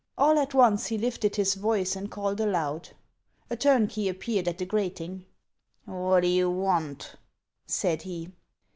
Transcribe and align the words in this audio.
All 0.17 0.39
at 0.39 0.55
once 0.55 0.87
he 0.87 0.97
lifted 0.97 1.35
his 1.35 1.53
voice 1.53 1.95
and 1.95 2.09
called 2.09 2.39
aloud. 2.39 2.89
A 3.51 3.55
turnkey 3.55 4.09
appeared 4.09 4.47
at 4.47 4.57
the 4.57 4.65
grating: 4.65 5.27
"What 5.85 6.21
do 6.21 6.27
you 6.27 6.49
want?" 6.49 7.17
said 7.67 8.01
he. 8.01 8.31